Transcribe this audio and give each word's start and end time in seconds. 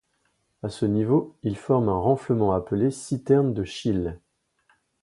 À 0.63 0.69
ce 0.69 0.87
niveau, 0.87 1.37
il 1.43 1.55
forme 1.55 1.87
un 1.87 1.93
renflement 1.99 2.53
appelé 2.53 2.89
citerne 2.89 3.53
de 3.53 3.63
chyle. 3.63 4.19